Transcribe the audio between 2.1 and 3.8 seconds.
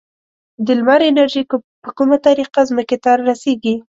طریقه ځمکې ته رسیږي؟